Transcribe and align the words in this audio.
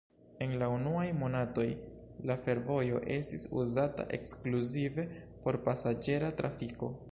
En 0.43 0.53
la 0.61 0.67
unuaj 0.75 1.03
monatoj, 1.23 1.65
la 2.31 2.37
fervojo 2.47 3.03
estis 3.17 3.45
uzata 3.65 4.09
ekskluzive 4.19 5.09
por 5.47 5.63
pasaĝera 5.71 6.37
trafiko. 6.43 6.95